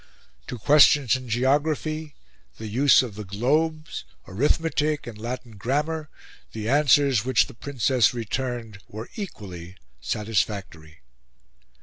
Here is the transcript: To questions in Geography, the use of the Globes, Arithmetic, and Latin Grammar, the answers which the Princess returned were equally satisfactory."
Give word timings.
To 0.47 0.57
questions 0.57 1.15
in 1.15 1.29
Geography, 1.29 2.15
the 2.57 2.65
use 2.65 3.03
of 3.03 3.13
the 3.13 3.23
Globes, 3.23 4.03
Arithmetic, 4.27 5.05
and 5.05 5.15
Latin 5.15 5.57
Grammar, 5.57 6.09
the 6.53 6.67
answers 6.67 7.23
which 7.23 7.45
the 7.45 7.53
Princess 7.53 8.11
returned 8.11 8.79
were 8.87 9.11
equally 9.13 9.75
satisfactory." 10.01 11.01